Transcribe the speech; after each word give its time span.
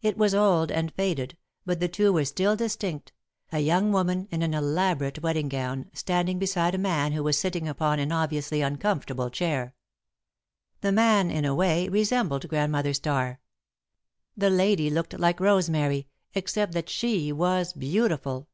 It 0.00 0.16
was 0.16 0.32
old 0.32 0.70
and 0.70 0.94
faded, 0.94 1.36
but 1.64 1.80
the 1.80 1.88
two 1.88 2.12
were 2.12 2.24
still 2.24 2.54
distinct 2.54 3.10
a 3.50 3.58
young 3.58 3.90
woman 3.90 4.28
in 4.30 4.42
an 4.42 4.54
elaborate 4.54 5.20
wedding 5.24 5.48
gown, 5.48 5.90
standing 5.92 6.38
beside 6.38 6.76
a 6.76 6.78
man 6.78 7.10
who 7.10 7.24
was 7.24 7.36
sitting 7.36 7.66
upon 7.66 7.98
an 7.98 8.12
obviously 8.12 8.62
uncomfortable 8.62 9.28
chair. 9.28 9.74
The 10.82 10.92
man, 10.92 11.32
in 11.32 11.44
a 11.44 11.52
way, 11.52 11.88
resembled 11.88 12.46
Grandmother 12.46 12.94
Starr; 12.94 13.40
the 14.36 14.50
lady 14.50 14.88
looked 14.88 15.18
like 15.18 15.40
Rosemary, 15.40 16.06
except 16.32 16.70
that 16.74 16.88
she 16.88 17.32
was 17.32 17.72
beautiful. 17.72 18.46